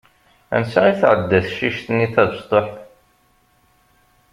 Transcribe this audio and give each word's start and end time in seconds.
Ansa 0.55 0.81
i 0.91 0.93
tɛedda 1.01 1.39
tecict-nni 1.45 2.07
tabesṭuḥt? 2.13 2.75